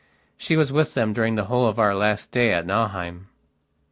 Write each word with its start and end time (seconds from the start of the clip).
She 0.35 0.55
was 0.55 0.71
with 0.71 0.95
them 0.95 1.13
during 1.13 1.35
the 1.35 1.43
whole 1.43 1.67
of 1.67 1.77
our 1.77 1.93
last 1.93 2.23
stay 2.23 2.51
at 2.53 2.65
Nauheim. 2.65 3.27